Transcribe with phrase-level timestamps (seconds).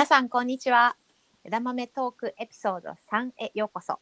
[0.00, 0.96] 皆さんこんにちは。
[1.44, 3.98] 枝豆トークエピソード3へようこそ。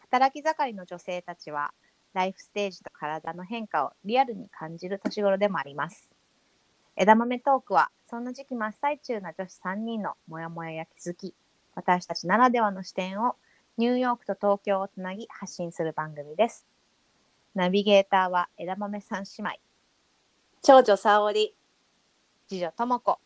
[0.00, 1.70] 働き盛りの女性たちは
[2.12, 6.10] ライフステージと体の変化をリアルに感じる年頃でもあります。
[6.96, 11.36] 枝豆トークはそんな時期真っ最中な女子3人のモヤモヤや気づき
[11.76, 13.36] 私たちならではの視点を
[13.78, 16.66] ニューヨークと東京をつなぎ発信する番組です。
[17.54, 19.50] ナビゲーターは枝豆三姉妹。
[20.62, 21.54] 長女沙織。
[22.48, 23.20] 次女とも子。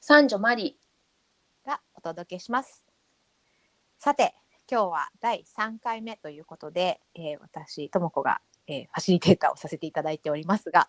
[0.00, 0.85] 三女マリがお
[2.06, 2.84] 届けします。
[3.98, 4.34] さて、
[4.70, 10.88] 今日は第3回目ということで、えー私、ともこが、えーファシリテーターをさせていただいておりますが、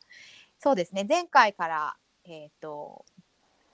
[0.59, 1.95] そうですね、前回から、
[2.25, 3.05] えっ、と、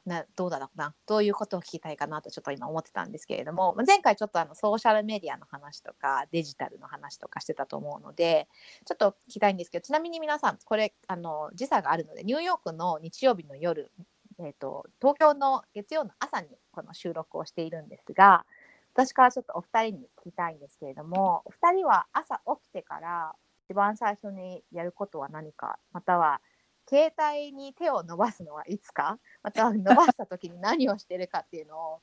[0.06, 8.48] などうだろうな、どういうことを聞きたいかなとちょっと今思ってたんですけれども、前回ちょっとあのソーシャルメディアの話とかデジタルの話とかしてたと思うので、
[8.86, 13.92] ちょっと聞きたいんですけど、ちなみに皆さん、これ、あの時差があるので、ニューヨークの日曜日の夜、
[14.40, 18.46] えー、と東京の月曜の朝にこの収録をしているんですが
[18.94, 23.34] 私からちょっとお二人に聞きたいんですけれどもお二人は朝起きてから
[23.70, 26.42] 一番最初にやることは何かまたは
[26.90, 32.02] 携帯に手を伸ばすのはいつかまたは伸ばした時に何をしてるかっていうのを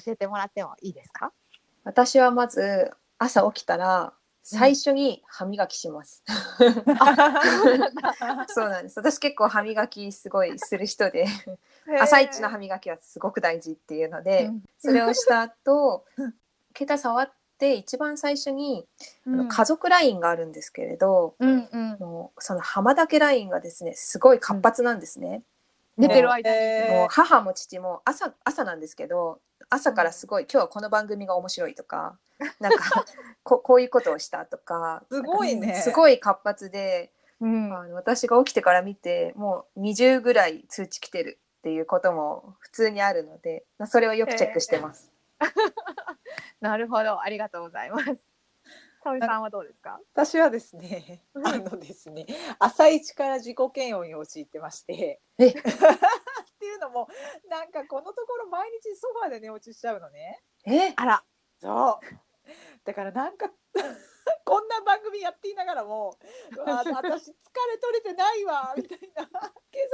[0.00, 1.32] 教えてもらってもいいですか？
[1.84, 6.22] 私はまず朝起きたら最初に歯磨きします、
[8.48, 8.98] そうなんです。
[8.98, 11.26] 私結構歯磨きすごいする人で
[12.00, 14.62] 朝一の歯磨きはすごく大事っていうので、うん。
[14.78, 16.34] それをした後うん
[16.76, 18.86] 携帯触って一番最初に、
[19.26, 21.98] 家族 LINE があるんですけれど、うんうん。
[22.38, 25.42] その浜岳 LINE がですねすごい活発なんですね。
[25.98, 29.38] 寝てる間に、もう母も父も朝朝なんですけど
[29.74, 32.18] 朝からすごい、今日はこの番組が面白いとか
[32.60, 33.06] なんか
[33.42, 35.76] ここういうことをしたとかすごいね。
[35.76, 37.72] すごい活発で、うん。
[37.74, 45.10] あの私が起きてから見てもう20ぐらい通知来てるっていうことも普通にあるのでまあそれをよくチェックしてます。
[46.60, 47.22] なるほど。
[47.22, 48.16] ありがとうございます。
[49.02, 49.98] 沙織さんはどうですか？
[50.14, 52.26] 私はですね、あのですね、
[52.58, 55.20] 朝一から自己嫌悪に陥ってまして。
[56.72, 57.08] ていうのも、
[57.48, 60.40] なんかこのところ毎日ソファーで寝落ちしちゃうのね。
[60.64, 60.92] え？
[60.96, 61.24] あら。
[61.60, 62.06] そう。
[62.84, 63.50] だからなんか
[64.44, 66.16] こんな番組やっていながらも、
[66.56, 69.22] うわ私疲れ取れてないわみたいな。
[69.22, 69.40] 今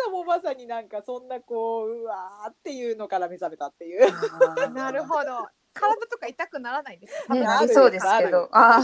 [0.05, 4.73] 朝もまさになんかそんなこううわーっていうのから目覚めたっていう。
[4.73, 5.49] なるほど。
[5.75, 8.49] 体とか痛くならないんですか、ね、なるなりそうですけど。
[8.51, 8.83] なあ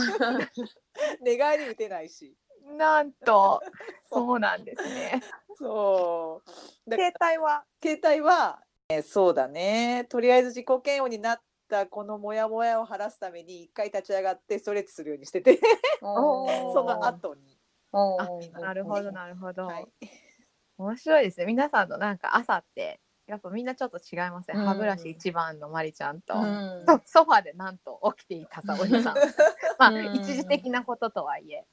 [1.20, 2.36] 寝返り打てないし。
[2.76, 3.62] なんと。
[4.08, 5.22] そうなんですね
[5.56, 6.90] そう。
[6.90, 7.64] 携帯は？
[7.82, 10.06] 携帯は、えーそうだね。
[10.08, 15.58] とりあえず自己嫌悪になったこのモヤモヤを晴らすために一回立ち上がってストレッチするようにしてて。
[16.00, 17.58] その後に、
[17.92, 18.74] おあーな。
[18.74, 19.86] るほどなるほど、はい、
[20.76, 21.46] 面白いですね。
[21.46, 24.64] 皆さんのなんか朝ってやっぱみんなちょっと違いますね、うん。
[24.66, 26.84] 歯ブラシ一番のまりちゃんと、うん。
[26.86, 29.14] ソソファーでなんと起きていた沙織さん。
[29.78, 30.14] まあ、うん。
[30.14, 31.66] 一時的なこととはいえ。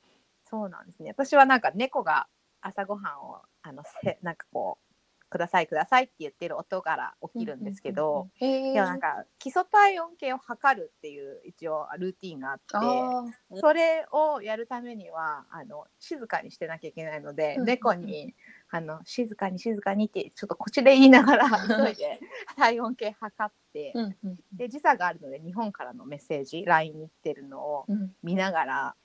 [0.46, 1.10] そうなんですね。
[1.10, 2.28] 私はなんか猫が
[2.62, 4.92] 朝ごはんをあのせ なんかこう
[5.32, 18.36] くださいくださいって言ってる音から起きるんですけど、へーいやなんか基礎体温計を測るっていう一応ルーティンがあってそれをやるためにはあの静かにしてなきゃいけないので、うん猫に
[18.72, 22.20] あの静かに静かにってちょっと口で言いながら 急いで
[22.58, 28.14] 体温計測って、うんうんで時差があるので日本からのメッセージ LINE に来てるのをうん。
[28.22, 28.96] 見ながら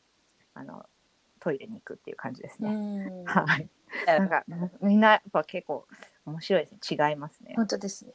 [0.54, 0.84] あの
[1.38, 2.70] トイレに行くっていう感じですうね。
[2.72, 3.24] ん。
[3.24, 3.68] はい、
[4.06, 4.44] なんか
[4.80, 5.86] みんなやっぱ結構
[6.24, 7.54] 面白いですね違いますね。
[7.56, 8.12] 本当ですね。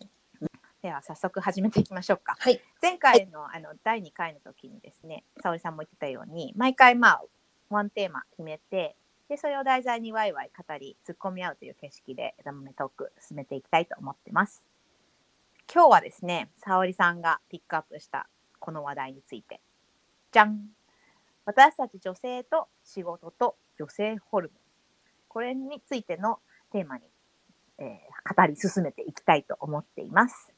[0.81, 2.36] では早速始めていきましょうか。
[2.40, 2.59] はい。
[2.81, 7.24] 前回の,、あの第2回の時にですね沙織さんも言ってたように毎回まあ
[7.70, 8.96] ワンテーマ決めて
[9.30, 14.66] でそれを題材にワイワイ語り突っ込み合うという形式で枝豆トーク進めていきたいと思ってます
[15.74, 18.28] 今日はですね沙織さんがピックアップした
[18.59, 19.62] この話題について
[20.34, 20.68] じゃん
[21.46, 24.60] 私たち女性と仕事と女性ホルモン
[25.31, 26.39] これについての
[26.73, 27.05] テーマに、
[27.78, 27.87] えー
[28.35, 30.53] 語り進めていきたいと思っています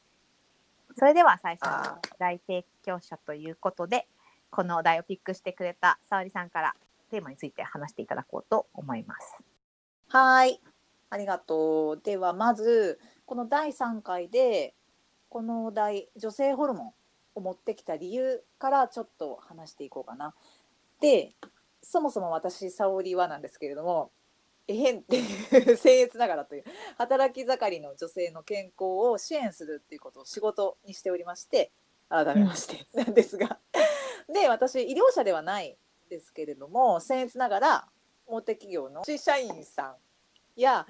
[0.98, 4.08] それでは最初の大提供者ということで、
[4.52, 6.76] このお題をピックしてくれた沙織さんから
[7.10, 9.44] テーマについて話していただこうと思います。
[10.10, 10.62] はい
[11.10, 14.76] ありがとうではまずこの第3回で
[15.30, 16.94] このお題女性ホルモン
[17.36, 20.36] を持ってきた理由からちょっと話していこうかな。
[21.00, 21.34] で
[21.82, 24.12] そもそも私沙織はなんですけれども
[24.68, 25.24] えへんっていう
[25.76, 26.64] 僭越ながらという
[26.98, 31.72] 働き盛りの女性の健康を支援するっていうことを仕事にしておりまして
[32.10, 33.60] 改めましてなんですが。
[34.30, 35.78] で私医療者ではない
[36.10, 37.90] ですけれども僭越ながら
[38.26, 39.96] 大手企業の社員さん
[40.56, 40.88] や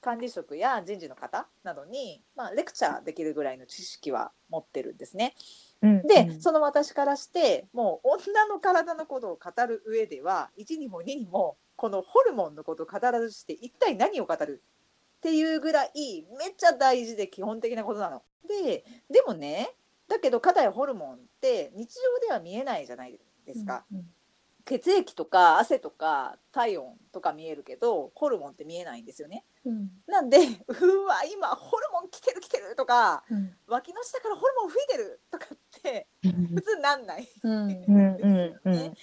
[0.00, 5.34] 管理職や人事の方などに、まあ、レクチャーできるぐらいの知識は持ってるんですね。
[5.82, 6.40] うんで、うん。
[6.40, 14.62] その私からしてもう女の体のことを語る上では1にも2にもこのホルモンのことを語らずして一体何を語る
[15.16, 18.22] っていうぐらいめっちゃ大事で基本的なことなの。
[18.46, 19.70] ででもね
[20.06, 23.86] だけど肩やホルモンって日常では見えないじゃないですか。
[23.90, 24.04] うん
[24.66, 29.46] 血液とか汗とか体温とか見えるけどホルモンって見えないんですよね。
[29.64, 36.06] うんなんでうわ今ホルモン来てる来てるとかうん脇の下からホルモン吹いてるとかって
[36.54, 37.26] 普通なんない。
[37.42, 38.94] うんうんうんうん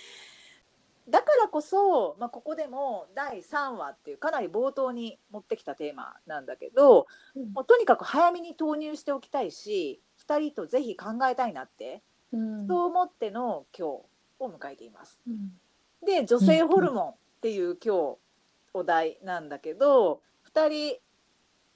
[1.09, 7.53] だからこそ、まあ、ここでも第3話っていうかなり冒頭に持ってきたテーマなんだけど、うん。
[7.53, 12.67] もうとにかく早めに投入しておきたいし2人とぜひ考えたいなって、うん。
[12.67, 13.91] そう思っての今日
[14.39, 15.21] を迎えています。
[15.27, 15.51] うん。
[16.05, 18.17] で女性ホルモンっていう今日
[18.73, 20.21] お題なんだけど、
[20.53, 20.99] 2人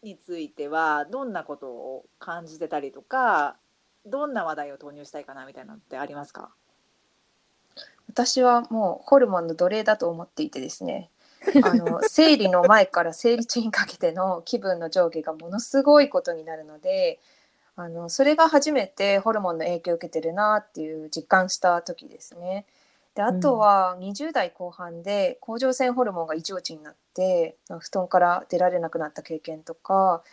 [0.03, 3.57] についてはどんなことを感じてたりとか
[4.05, 6.53] どんな話題を投入したいかなみたいなのってありますか？
[8.07, 11.09] 私はもうホルモンの奴隷だと思っていてですね
[11.63, 17.19] あの生理の前から生理中にかけての気分の上下がものすごいことになるので
[17.75, 22.65] あのそれが初めてホルモンの影響を受けてるなっていう実感した時ですね。
[23.15, 30.24] であとは20代後半で甲状腺ホルモンが異常値になって布団から出られなくなった経験とか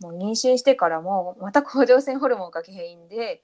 [0.00, 3.42] もう妊娠してからもまた甲状腺ホルモンが原因で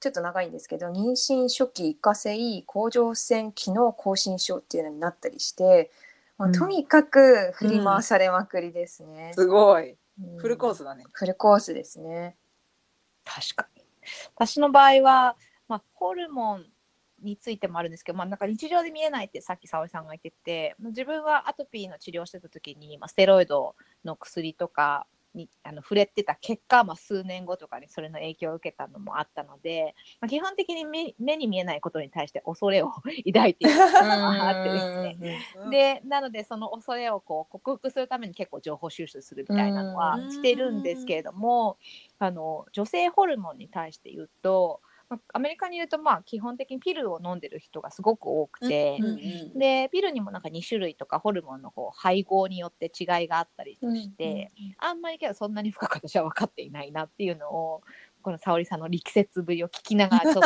[0.00, 5.90] ちょっと長いんですけど妊娠初期一過性甲状腺機能亢進症っていうのになったりして、
[6.38, 9.32] まあうんとにかく振り回されまくりですね。
[9.34, 11.04] すごいうんフルコースだね。
[11.12, 12.36] フルコースですね。
[13.24, 13.82] 確かに
[14.34, 15.36] 私の場合は、
[15.68, 16.66] まあ、ホルモン
[17.22, 25.06] についてもあるんですけど、まあ、なんか日常で見えないってさっき沙織さんが言ってて自分はアトピーの治療をしてた時に、まあ、ステロイドの薬とか
[25.36, 35.40] にあの触れてた結果、まあ、数年後とかにそれの影響を受けたのもあったので、まあ、基本的に目目に見えないことに対して恐れを抱いているのがあってですね。
[35.56, 41.76] うんでなのでその恐れをこう克服するために結構情報収集するみたいなのはうんしてるんですけれども
[42.18, 49.06] あの女性ホルモンに対して言うとまあアメリカにいるとまあ基本的にピルを飲んでる人がすごく多くてうん。
[49.06, 57.82] うんでピルにもなんか2種類とかホルモンのこう配合によって違いがあったりとして、あんまりけどそんなに深く私は分かっていないなっていうのを
[58.26, 60.42] この沙織さんの力説ぶりを聞きながらちょっ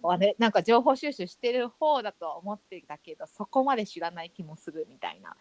[0.00, 5.36] と れなんか情報収集してる方だとは思ってたけどそこまで知らない気もするみたいな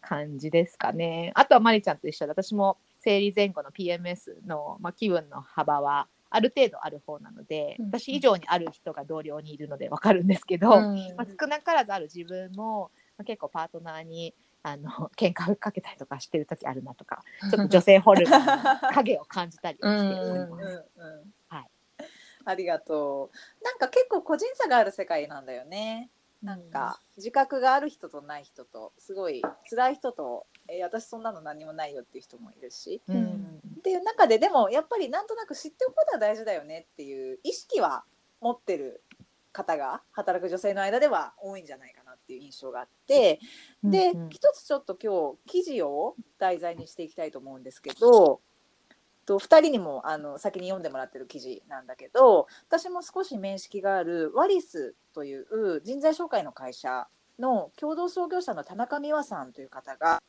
[0.00, 1.32] 感じですかね。
[1.34, 7.86] あとはマリちゃんと一緒で私も生理前後の PMS の、まあ、気分の幅はある程度ある方なので、うん。
[7.86, 10.96] 私以上にある人が同僚にいるので分かるんですけど、うん。
[11.16, 18.46] まあ、少なからずある自分も、まあ、結構パートナーにあの 喧嘩かけたりとかしてる時あるなとか ちょっと女性ホルモンの
[18.92, 20.14] 影を感じたりはして
[21.48, 21.70] はい。
[22.44, 23.30] ありがと
[23.60, 23.64] う。
[23.64, 26.10] なんか結構個人差がある世界なんだよね。
[26.42, 33.02] なんか自覚がある人とない人とすごい辛い人と、えー私そんなの何もないよっていう人もいるし。
[33.08, 33.57] うんん
[33.88, 38.04] っていう中ででもやっぱりなんとなく知っておくことは大事だよねっていう意識は
[38.42, 39.02] 持ってる
[39.50, 43.40] 方が働く女性の間では多いんじゃないかなっていう印象があって
[43.82, 48.40] で、うんうん一つちょっと今日記事を題材にしていきたいと思うんですけど
[49.24, 57.06] と2人にもあの先に読んでもらってる記事なんだけど私も少し面識があるワリスという人材紹介の会社
[57.38, 60.22] の共同創業者の田中美和さんという方が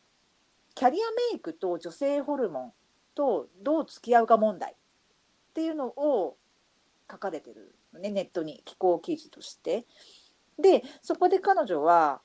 [0.75, 2.73] キャリアメイクと女性ホルモン
[3.15, 4.75] とどう付き合うか問題っ
[5.53, 6.37] ていうのを
[7.09, 9.85] 書かれてるのねネットに寄稿記事として。
[10.57, 12.21] でそこで彼女は、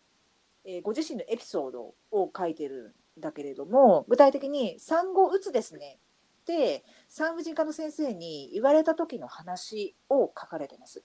[0.65, 6.01] えーご自身のエピソードを書いてるんだけれども具体的に「産後うつですね」
[6.43, 11.05] って産婦人科の先生に言われた時の話を書かれてます。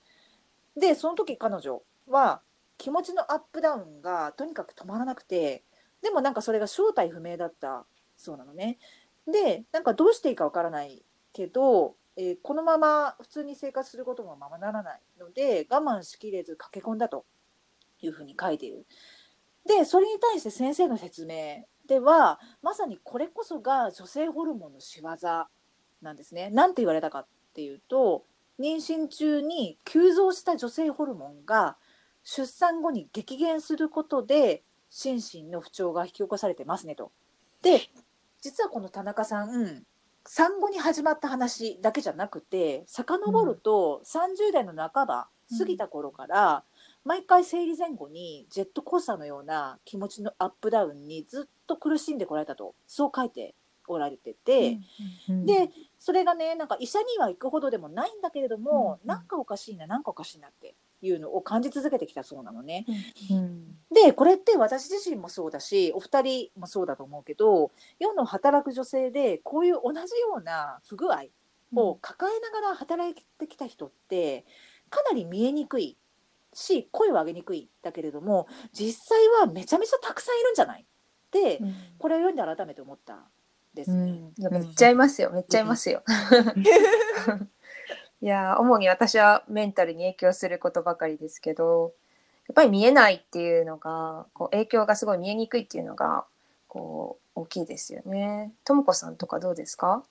[0.75, 2.41] でその時彼女は
[2.77, 5.63] 気持ちのアップダウンがとにかく止まらなくて
[6.01, 7.85] でもなんかそれが正体不明だった
[8.17, 8.79] そうなのね。
[9.31, 17.25] でなんかどうしていいかわからないけど、えーこのまま普通に生活することもままならないので我慢しきれず駆け込んだと
[18.01, 18.85] いうふうに書いている。
[19.65, 25.09] でそれに対して先生の説明ではまさにこれこそが女性ホルモンの仕業
[26.01, 26.49] なんですね。
[26.49, 28.25] なんて言われたかっていうと
[28.59, 31.77] 妊娠中に急増した女性ホルモンが
[32.23, 37.11] 出産後に激減することで心身の不調が引き起こされてますねと。
[37.61, 37.81] で
[38.41, 39.83] 実はこの田中さん
[40.25, 45.27] 産後に始まった話だけじゃなくて遡ると30代の半ば
[45.57, 46.63] 過ぎた頃から、
[47.03, 53.55] 毎回生理前後にジェットコースターのような気持ちのアップダウンにずっと苦しんでこられたとそう書いて
[53.87, 54.77] おられてて、
[55.27, 59.09] うんでそれがねなんか医者には行くほどでもないんだけれども、うん。
[59.09, 62.85] なんかおかしいななんかおかしいなっていうのを感じ続けてきたそうなのね。
[63.31, 63.77] うん。
[63.93, 71.23] でこれって私自身もそうだしお二人もそうだと思うけど世の働く女性でこういう同じような不具合
[71.75, 74.45] を抱えながら働いてきた人って
[74.89, 75.97] かなり見えにくい
[76.53, 80.81] し声を上げにくいだけれども実際はめちゃめちゃたくさんいるんじゃない？
[80.81, 80.85] っ
[81.31, 81.73] てうん。
[81.97, 83.23] これを読んで改めて思ったん
[83.73, 84.31] ですね。
[84.37, 85.29] いやめっちゃいますよ。
[85.31, 86.03] めっちゃいますよ。
[88.21, 91.93] いや主に私はメンタルに影響することばかりですけど
[92.47, 96.25] やっぱり見えないっていうのがこう影響がすごい見えにくいっていうのが
[96.67, 98.51] こう大きいですよね。
[98.65, 100.03] ともこさんとかどうですか？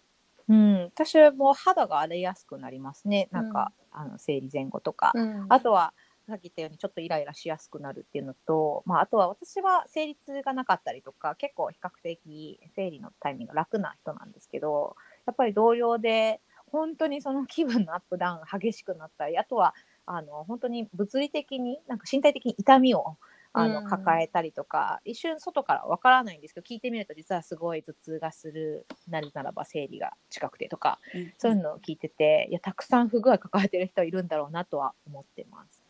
[0.49, 3.29] うん、私も肌が荒れやすくなりますね。
[3.33, 5.12] なんか、あの生理前後とか。
[5.15, 5.93] うんあとは、
[6.27, 14.97] さっき言ったようにちょっとイライラしやすくなるっていうのと、まあ、あとは私は生理痛がなかったりとか、結構比較的生理のタイミングが楽な人なんですけど、
[15.27, 19.75] やっぱり同僚で、本当にその気分のアップダウンが激しくなったり、あとは、
[20.07, 23.17] あの、本当に物理的に、なんか身体的に痛みを、
[23.53, 30.99] あの、うん抱えたりとか、一瞬外からわからないんですけど、聞いてみると実はすごい頭痛がする、なるならば生理が近くてとか、
[31.39, 35.89] そういうのを聞いてて、いや、たくさん不具合抱えてる人いるんだろうなとは思ってます。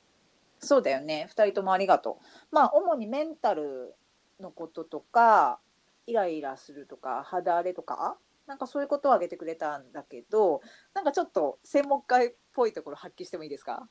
[0.61, 2.25] そうだよね2人ともありがとう。
[2.51, 3.95] まあ主にメンタル
[4.41, 5.61] のこととか
[6.07, 8.17] イライラするとか肌荒れとか
[8.49, 10.63] なんかそういうことを挙げてくれたんだけど
[10.95, 13.89] なんかちょっと専門家っぽいところ発揮してもいいですか？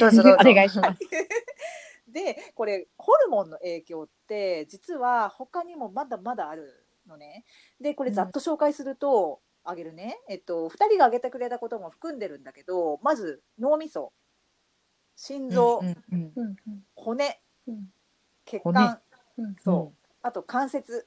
[0.00, 0.38] どうぞどうぞ。
[0.50, 1.00] お願いします。
[2.08, 7.44] でこれホルモンの影響って実は他にもまだまだあるのね。
[7.80, 14.12] でこれざっと紹介すると、あげるね、えっと、2人が挙げてくれたことも含んでるんだけどまず脳みそ
[15.16, 16.56] 心臓、うんうんうん。
[16.66, 17.92] うん骨うん。
[18.44, 19.00] 血管
[19.36, 20.06] うんそう。
[20.22, 21.06] あと関節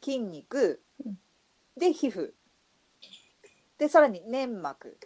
[0.00, 1.18] 筋肉うん
[1.76, 2.32] で皮膚。
[3.78, 4.96] でさらに粘膜。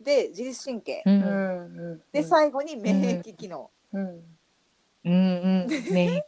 [0.00, 1.02] で自律神経。
[1.04, 2.02] ううんんうん。
[2.12, 4.02] で最後に免疫機能、うん。
[4.02, 4.22] うん
[5.04, 5.66] うん。
[5.92, 6.20] 免疫。
[6.20, 6.22] っ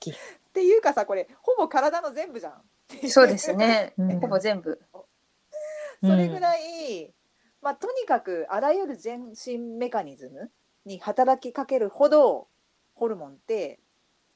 [0.52, 2.62] ていうかさこれほぼ体の全部じゃん。
[3.08, 3.94] そうですね。
[3.96, 4.20] うん。
[4.20, 4.80] ほぼ全部。
[6.02, 7.12] それぐらい、
[7.60, 10.50] まあ、とにかくあらゆる全身メカニズム
[10.86, 12.48] に働きかけるほど
[12.94, 13.80] ホルモンって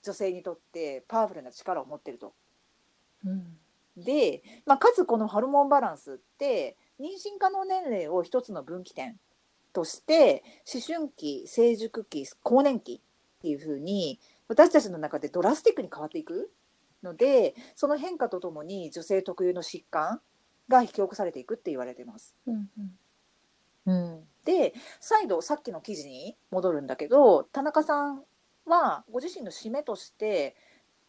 [0.03, 2.35] 女性にとってパワフルな力を持ってると。
[3.25, 3.59] うん
[3.97, 9.19] で、まあ、かつこのホルモンバランスって妊娠可能年齢を一つの分岐点
[9.73, 16.51] として思春期成熟期更年期っていう風に私たちの中でドラスティックに変わっていく
[17.03, 20.21] のでその変化とともに女性特有の疾患
[20.69, 22.35] が引き起こされていくって言われてます。
[22.47, 22.69] うん
[23.87, 28.23] うんで再度さっきの記事に戻るんだけど田中さん
[28.67, 30.55] はご自身の締めとして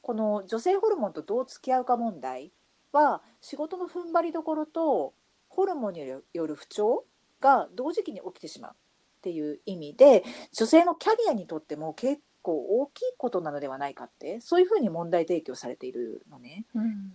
[0.02, 2.52] この女性ホルモンとどう付き合うか問題
[2.96, 5.14] は仕事の踏ん張りどころと
[5.50, 7.06] ホルモンによる不調
[7.42, 8.76] が同時期に起きてしまうっ
[9.22, 10.24] ていう意味で
[10.54, 16.66] 女性のキャリアにとっても結構大きいことなのではないかってそういうふうに問題提起をされているのね。
[16.74, 17.12] うん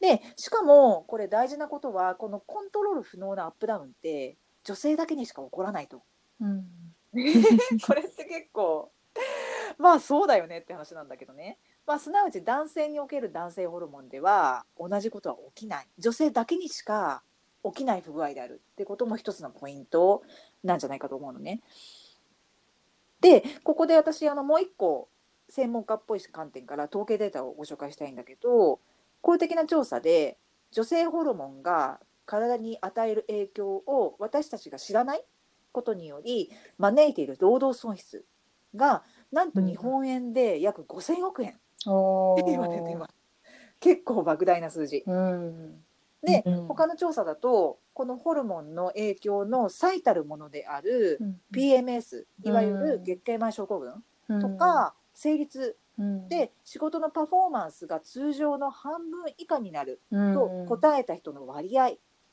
[0.00, 6.02] でしかもこれ大事なことはこのコントロール不能なアップダウンって女性だけにしか起こらないと。
[6.40, 6.64] うん
[7.86, 8.90] これって結構
[9.76, 11.58] まあそうだよねって話なんだけどね、
[11.90, 17.24] まあ、すなわち男性における男性ホルモンでは同じことは起きない女性だけにしか
[17.64, 20.22] 起きない不具合であるってことも一つのポイント
[20.62, 21.62] なんじゃないかと思うのね。
[23.20, 25.08] でここで私あのもう一個
[25.48, 28.78] 専門家っぽい観点から統計データをご紹介したいんだけど
[29.20, 30.38] 公的な調査で
[30.70, 35.24] 女性ホルモンが体に与える影響を私たちが知らない
[35.72, 38.24] ことにより招いている労働損失
[38.76, 43.14] がなんと日本円で約5,000億円おって言われてます。
[43.80, 45.04] 結構莫大な数字。
[45.06, 45.82] うん。
[46.22, 46.66] で、うん。
[46.66, 51.40] 他の調査だとこのホルモンの影響の最たるものであるうん。
[51.52, 52.80] PMS いわゆうん。
[52.80, 54.40] る月経前症候群うん。
[54.40, 55.76] とか生理痛。
[55.98, 56.28] うん。
[56.28, 61.92] で仕事のパフォーマンスが通常の半分以下になるうんと答えた人の割合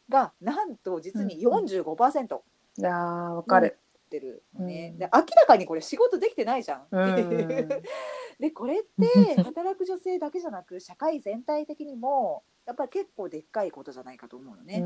[0.09, 2.41] がなんと実にうん45%。
[2.79, 3.79] いやーわかる。
[4.07, 4.99] ってるのね、うん。
[4.99, 6.87] で明らかにこれ仕事できてないじゃん。
[6.89, 7.67] うん。
[8.39, 14.79] でこれって働く女性だけじゃなく社会全体的にもやっぱり結構でっかいことじゃないかと思うのね。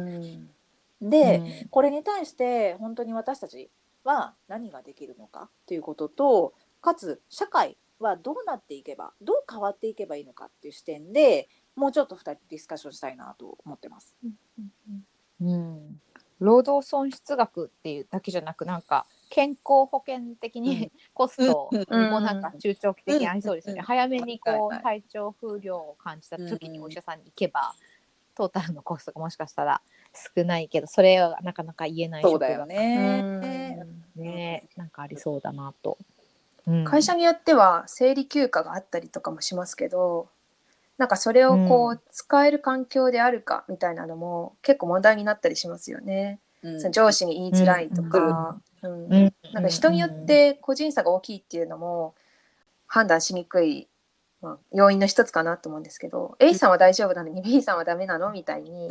[1.02, 1.10] うん。
[1.10, 3.72] で、これに対して本当に私たち
[4.04, 14.18] は何ができるのかということとかつ社会はどうなっていけばどう変わっていけばいいのかっていう視点でもうちょっと2人ディスカッションしたいなと思ってます。
[15.42, 16.02] うん、
[16.42, 20.64] 労働損失額っていうだけじゃなくなんか健康保険的うん。
[20.64, 23.80] にコストもなんか中長期的にありそうですよね。
[23.80, 23.86] うん。
[23.86, 27.74] 早めにこはいう体調不良を感じた時にうんお医者さんに行けば、
[28.36, 29.82] トータルのコストがもしかしたら
[30.36, 33.86] 少ないけどそれはなかなか言えないそうだよ職ね。
[34.16, 35.98] 場ねなんかありそうだなと。
[36.66, 36.86] うん。
[36.86, 40.28] 会社によっては生理休暇があったりとかもしますけど
[41.02, 42.00] なんかそれをこう、うん。
[42.12, 46.40] 使える環境であるかみたいなのも結構問題になったりしますよね。
[46.62, 46.80] うん。
[46.80, 49.08] その上司に言いづらいとか、うん。
[49.12, 49.34] うん。
[49.52, 52.14] なんか人によって個人差が大きいっていうのも
[52.86, 53.88] 判断しにくい、
[54.44, 58.32] まあ、要因の一つかなと思うんですけど A さんは大丈夫なのに B さんはダメなの？
[58.32, 58.88] みたいに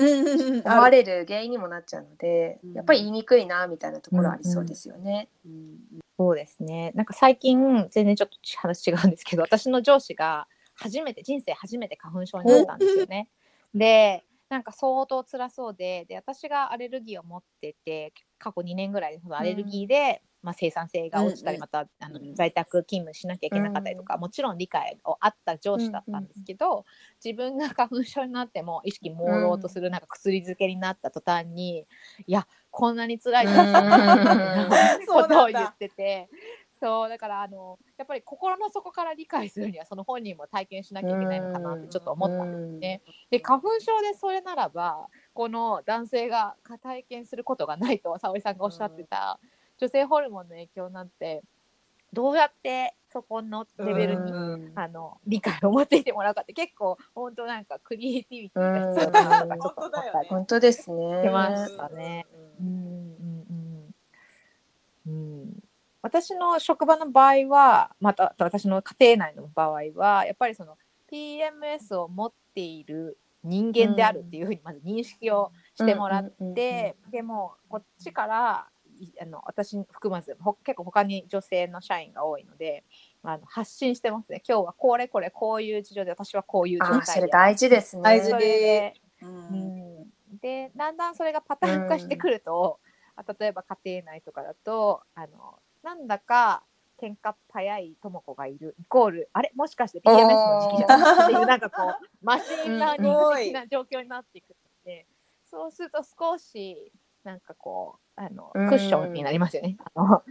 [0.64, 2.72] 思われる原因にもなっちゃうのでうん。
[2.72, 5.28] やっぱり言いにくいなみたいなところありそうですよね。
[5.46, 5.76] うん。
[6.18, 6.90] そうですね。
[6.96, 10.48] なんか最近、全然ちょっと話違うんですけど、私の上司が
[10.80, 13.28] 初めて、人生初めて花粉症になったんですよね。
[13.74, 26.86] で、なんか相当辛そうで、で、私がアレルギーを持ってて、過去2年ぐらいそのアレルギーで、まあ、生産性が落ちたり、うんまたあのうん在宅勤務しなきゃいけなかったりとか、もちろん理解をあった上司だったんですけど、
[27.22, 31.86] 自分が花粉症になっても意識朦朧とするなんか薬漬けになった途端に、
[32.26, 35.06] いやこんなに辛いんだったん。
[35.06, 35.76] ことを言っ。
[35.76, 36.28] てて
[36.80, 43.02] そうだからあのやっぱり心の底から理解するにはその本人も体験しなきゃいけないのかなってちょっと思ったんですね。
[43.30, 49.38] で花粉症でそれならばこの男性が体験することがないと沙織さんがおっしゃってた、
[49.76, 51.42] 女性ホルモンの影響なんて
[52.14, 61.22] どうやってそこのレベルに、うんあの理解を持っていてもらうかって結構本当なんかクリエイティビティが必要だなとかちょっと思ったり本当ですね。
[61.24, 62.26] しましたね。
[62.60, 63.94] うんうん
[65.06, 65.10] うん。
[65.10, 65.69] うん
[66.02, 70.76] 私の職場の場合はまた私の家庭内の場合はやっぱりその
[71.12, 78.66] PMS を持っている人間であるっていうふうにまず認識をしてもらって、うんうんうんでもこっちから
[79.00, 82.84] いあの私含まずほ結構他に女性の社員が多いので
[83.22, 84.42] あの発信してますね。
[84.46, 88.02] 今日はこれこれこういう事情で私はこういう状態であそれ大事ですね。
[88.02, 90.02] 大事でううん。
[90.02, 90.06] ん、
[90.40, 92.78] でだんだんそれがパターン化してくると、
[93.16, 96.62] あ例えば家庭内とかだとあのなんだか
[97.00, 99.50] 喧嘩っ早いとも子がいるイコールあれ？
[99.54, 101.24] もしかして PMS の時期じゃない？
[101.24, 105.06] っていうなんかこう machine learning 的な状況になってくるので、
[105.50, 106.92] そうすると少し
[107.24, 108.68] なんかこうあのうん。
[108.68, 110.22] クッションになりますよね、あの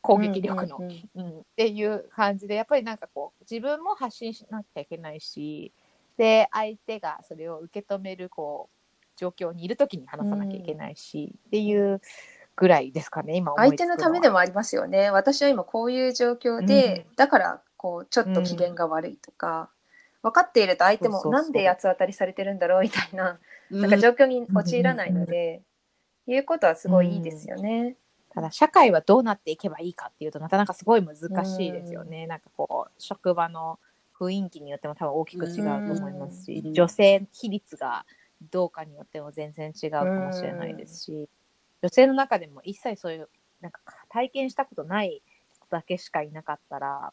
[0.00, 0.78] 攻撃力の。
[0.78, 1.26] うんうんうん。
[1.26, 5.72] うん、っていう感じでやっぱりなんかこう自分も発信しなきゃいけないし
[6.16, 8.76] で相手がそれを受け止めるこう
[9.16, 12.00] 状況にいる時に話さなきゃいけないし、っていう
[12.58, 15.10] ぐらいですかね今相手のためでもありますよね。
[15.12, 19.70] 私は今こういう状況で、うだからこうちょっと機嫌が悪いとか、
[20.22, 23.38] 分かっていると相手もなんで八つ当たりされてるんだろうみたいな
[23.70, 23.80] うん。
[23.80, 25.62] なんか状況に陥らないので、
[26.26, 27.96] 言うことはすごいいいですよね。
[28.34, 31.16] ただ社会はどうなっていけばいいかっていうとなかなかすごい難
[31.46, 33.78] しいですよね、なんかこう職場の
[34.18, 36.74] 雰囲気によっても多分大きく違うと思いますし、うん。
[36.74, 38.04] 女性比率が
[38.50, 41.28] どうかによっても全然違うかもしれないですし、
[41.82, 43.28] 女性の中でも一切そういう
[43.60, 45.22] なんか体験したことない
[45.54, 47.12] 人だけしかいなかったら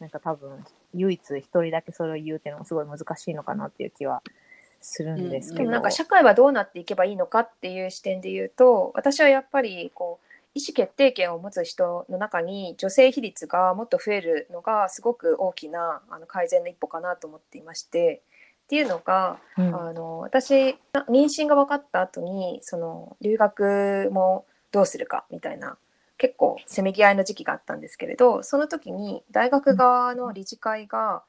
[0.00, 4.22] なんか多分唯一一人だけそれを言うっていうのもすごい難しいのかなっていう気は
[4.80, 18.22] するんですけど、でもなんか社会はどうなっていけばいいのかっていう視点で言うと私はやっぱりこう意思決定権を持つ人の中に女性比率がもっと増えるのがすごく大きなあの改善の一歩かなと思っていまして。
[18.64, 19.74] っていうのが、うん。
[19.74, 20.76] あの私
[21.08, 25.76] 妊娠が分かった後にその留学もどうするかみたいな
[26.18, 31.22] 結構せめぎ合いの時期があったんですけれどその時に大学側の理事会が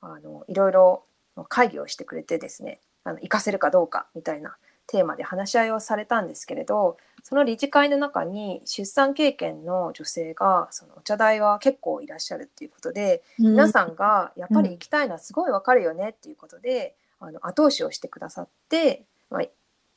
[0.00, 1.04] あのいろいろ
[1.48, 19.42] 会議をしてくれてですねあの活かせるかどうかみたいなテーマで話し合いをされたんですけれどその理事会の中に出産経験の女性がそのお茶代は結構いらっしゃるっていうことで皆さんがやっぱり行きたいのはすごいわかるよねっていうことで、あの後押しをしてくださって、まあ、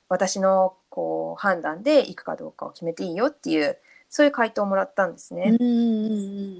[0.09, 3.77] 私のこう判断で行くかどうかを決めていいよっていう
[4.09, 5.47] そういう回答をもらったんですね。
[5.47, 6.05] やっうん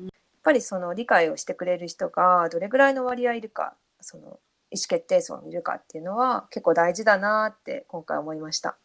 [0.05, 4.23] うんぱりその理解をしてくれる人がどれぐらいの割合いるかその
[4.69, 8.75] 意思決定層にいるかっていうのは結構大事だなって今回思いました。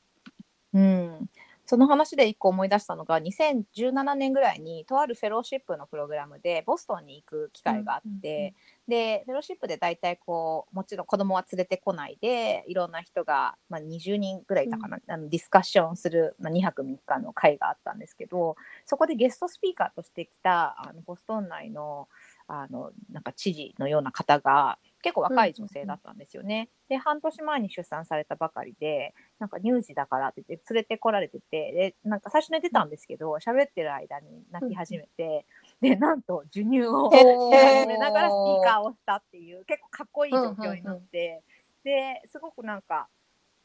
[0.72, 1.28] うん、
[1.68, 8.54] その話で一個思い出したのが2017年ぐらいにとあるフェローシップのプログラムでボストンに行く機会があって、
[8.88, 22.08] でフェローシップで大体こうもちろん子供は連れてこないでいろんな人が、まあ、20人ぐらいいたかな、あのディスカッションする、まあ、2泊3日の会があったんですけどそこでゲストスピーカーとして来たあのボストン内の
[22.50, 26.70] あのなんか知事のような方が結構若い女性だったんですよね。
[26.88, 35.44] で半年前に出産されたばかりでなんか乳児だからって言って連れてこられててでなんか最初寝てたんですけど喋ってる間に泣き始めて、
[35.82, 41.42] でなんと授乳をし始めながらスピーカーをしたっていう結構かっこいい状況になって、
[41.84, 43.08] ですごくなんか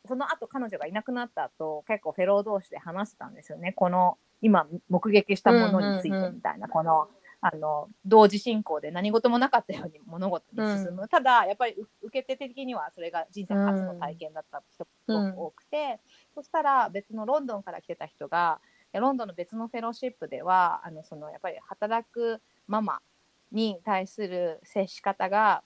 [0.06, 3.72] その後彼女がいなくなった後結構フェロー同士で話してたんですよね。
[3.72, 7.08] この今目撃したものについてみたいな、この
[7.46, 16.00] あの同時進行で何事もなかったように物事に進む、ただやっぱりう受け手的にはそれが人生初の体験だった人が多くて、
[16.34, 18.62] そしたら別のロンドンから来てた人が
[18.94, 23.00] ロンドンの別のフェローシップではあのそのやっぱり働くママ
[23.52, 25.64] に対する接し方が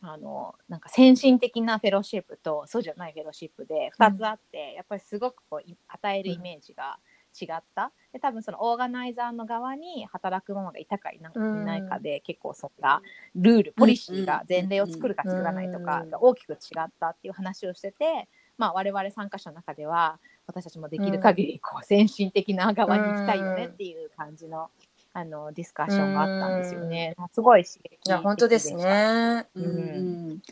[0.00, 6.98] あのなんか先進的なフェローシップとそうじゃないフェローシップで2つあって、やっぱりすごくこうい与えるイメージが
[7.40, 11.76] 違った、で多分そのオーガナイザーの側に働くママがいたかいな,、うん。
[11.76, 13.02] いかで結構そんな
[13.34, 16.10] ルールポリシーが前例を作るか作らないとかうん。
[16.10, 24.70] が大きく違ったっていう話をしてて、まあ、我々参加者の中では私たちもできる限りこう先進的な側に行きたいよねっていう感じの,、
[25.12, 27.14] あのディスカッションがあったんですよね。
[27.32, 28.74] すごい刺激的いや本当です。
[28.74, 29.46] ね。
[29.54, 29.64] うん。
[29.64, 30.42] うんうん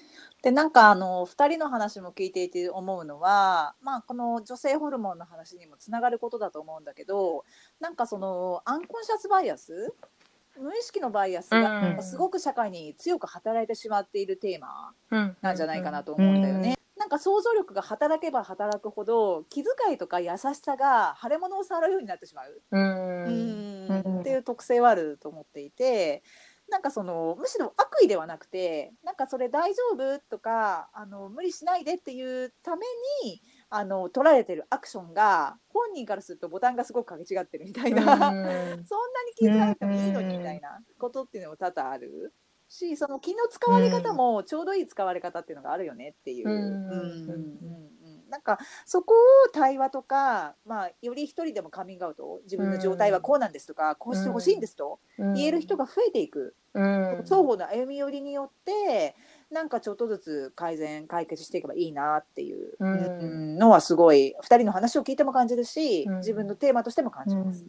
[0.44, 7.46] でなんかあの2人の話も聞いていて思うのは、まあ、この女性ホルモンの話にもつながることだと思うんだけど
[7.80, 9.94] なんかそのアンコンシャスバイアス？
[10.60, 11.62] 無意識のバイアスうん。
[11.62, 15.36] がすごく社会に強く働いてしまっているテーマうん。
[15.40, 16.76] なんじゃないかなと思うんだよね。
[16.96, 22.62] なんか想像力が働けば働くほど気遣いとか優しさが腫れ物を触るようになってしまう。
[22.70, 24.20] うん。
[24.20, 26.22] っていう特性はあると思っていて
[26.70, 32.86] なんかそのむしろ悪意ではなくてなんかそれ大丈夫とかあの無理しないでっていうため
[33.24, 38.84] にあの取られてるアクションが本人からするとボタンがすごくかけ違ってるみたいな、 そんなに
[39.36, 42.32] 気づかなくてもいいのにみたいなことっていうのも多々ある
[42.68, 46.48] しその気の使われ方もちょうどいい使われ方っていうのがあるよねっていう。
[46.48, 47.93] うんうんうん
[48.34, 49.14] なんかそこ
[49.46, 54.98] を対話とか、まあ、より一人でもカミングアウト自分の状態はこうなんですとか、こうしてほしいんですと
[55.36, 57.22] 言える人が増えていく、うん。
[57.22, 59.14] 双方の歩み寄りによって
[59.52, 62.94] なんかちょっとずつ改善解決していけばいいなっていう、うん。
[62.94, 66.16] うんのはすごい2人の話を聞いても感じるし、うん。
[66.16, 67.64] 自分のテーマとしても感じます。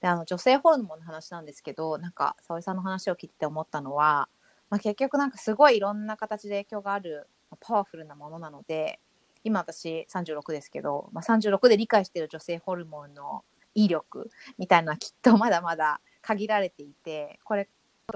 [0.00, 4.28] であの女性ホルモンの話なんですけどなんか沙織さんの話を聞いて思ったのは、
[4.68, 8.98] まあ、結局なんかすごいいろんな形で影響があるまあパワフルなものなので
[9.44, 17.68] 今私36ですけど、まあ、36で理解している女性ホルモンの威力みたいなのはきっとまだまだ限られていてこれ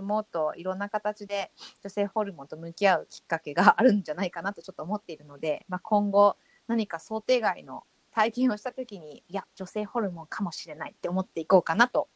[0.03, 1.51] もっといろんな形で
[1.83, 6.37] 女性ホルモンと向き合うきっかけがあるんじゃないかなとちょっと思っているので、まあ、今後
[6.67, 12.09] 何か想定外の体験をした時にいや女性ホルモンかもしれないって思っていこうかなと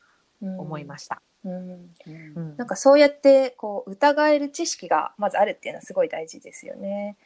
[0.43, 1.23] 思いました。
[1.45, 1.91] うん
[2.37, 7.17] うんなんかそうやってこう疑える知識がまずあるっていうのはすごい大事ですよね。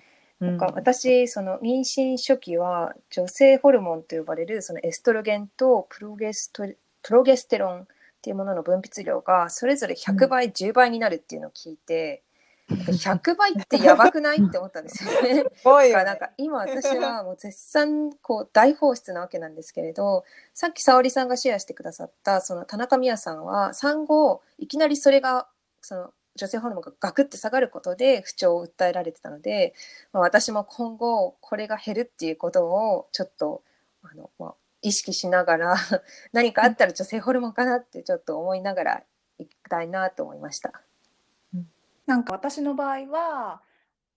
[0.40, 6.64] なんか私その妊娠初期は女性ホルモンと呼ばれるそのエストロゲンとプロゲスト
[7.02, 7.86] プロゲステロンっ
[8.24, 12.22] ていうものの分泌量がそれぞれ100倍、10倍になるっていうのを聞いて
[12.70, 15.44] 100 倍ってやばくないって思ったんですよね。
[15.62, 25.46] ごいだからなんか今私はもう絶賛こう大放出なわけなんですけれどさっき沙織さんがシェアしてくださったその田中美也さんは産後いきなりそれが
[25.82, 29.74] その女性ホルモンがガクって下がることで不調を訴えられてたので、
[30.12, 33.62] まあ、私も今後これが減るっていうことをちょっと
[34.02, 35.76] あの、まあ、意識しながら
[36.32, 39.04] 何かあったら女性ホルモンかなってちょっと思いながら
[39.38, 40.82] いきたいなと思いました。
[42.06, 43.62] なんか私の場合は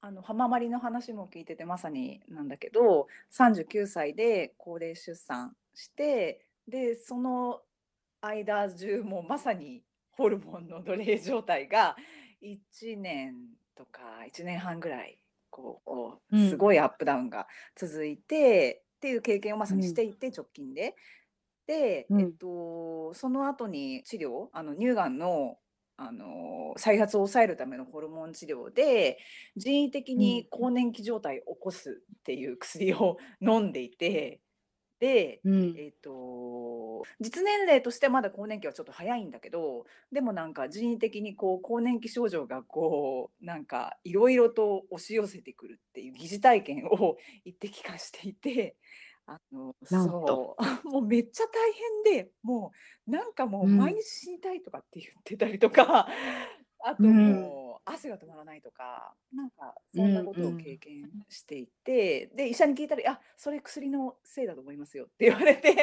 [0.01, 7.61] あの浜まりの話も聞いててまさになんだけど39歳で高齢出産してでその
[8.21, 9.83] 間中もまさに
[10.17, 11.95] ホルモンの奴隷状態が
[12.41, 13.35] 1年
[13.75, 14.01] とか
[14.33, 20.95] 1年半ぐらいこうすごいアップダウンが続いて、っていう経験をまさにしていて、直近で。
[21.67, 22.21] で、うん。
[22.21, 25.57] えっと、その後に治療あの乳がんの
[25.99, 29.17] あの再発を抑えるためのホルモン治療で
[29.55, 34.39] 人為的に更年期状態を起こすっていう薬を飲んでいて
[34.99, 35.75] で、うん。
[35.77, 48.75] えっと実年齢としてはまだ更年期はちょっと早いんだけどでもなんか人為的にこう更年期症状がこうなんかいろいろと押し寄せてくるっていう疑似体験を 一滴化していて。
[49.29, 50.63] あのなんそう。
[50.87, 52.71] もうめっちゃ大変でも
[53.05, 53.77] うなんかもううん。
[53.77, 56.07] 毎日死にたいとかって言ってたりとか、
[56.87, 65.77] あともう汗が止まらないとかなんかそんなことを経験していて、で医者に聞いたら「あそれ薬のせいだと思いますよ」って言われて「えー、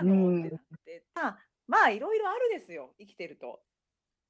[0.00, 3.62] そうなの?」ってなって、まあまあいろいろあるですよ生きてると。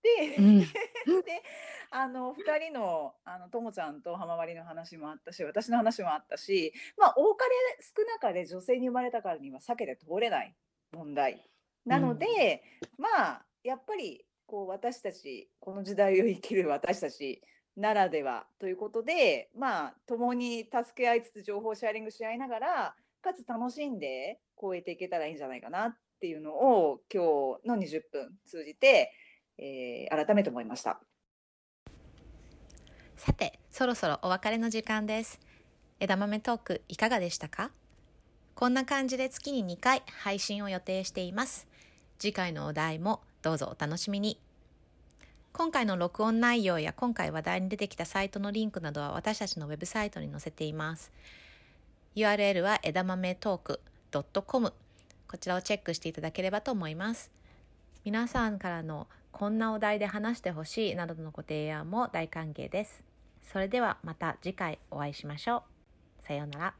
[0.03, 0.61] で、うん。
[1.25, 1.43] で
[1.91, 10.55] あの2人のあのともちゃんと浜割りの話もあったし私の話もあったしまあ多かれ少なかれ女性に生まれたからには避けて通れない
[10.93, 11.47] 問題。
[11.85, 12.63] なので、
[12.99, 17.41] まあやっぱりこう私たちこの時代を生きる私たち
[17.77, 27.23] ならではということでまあ共に助け合いつつ情報シェアリングし合いながらかつ楽しんで超えていけたらいいんじゃないかなっていうのを今
[27.63, 29.13] 日の20分通じて、
[29.57, 31.01] えー改めて思いました。
[33.17, 35.39] さてそろそろお別れの時間です。
[36.01, 37.71] 枝豆トークいかがでしたか？
[38.57, 41.69] こんな感じで月に2回配信を予定しています。
[42.19, 44.39] 次回のお題もどうぞお楽しみに
[45.53, 51.13] 今回の録音内容や今回話題に出てきたサイトのリンクなどは私たちのウェブサイトに載せています
[52.17, 53.81] URL は枝豆トーク
[54.47, 54.73] .com
[55.29, 57.31] こちらをチェックしていただければと思います
[58.05, 63.03] 皆さんからのこんなお題で話してほしいなどのご提案も大歓迎です。
[63.43, 65.65] それではまた次回お会いしましょ
[66.23, 66.27] う。
[66.27, 66.75] さようなら。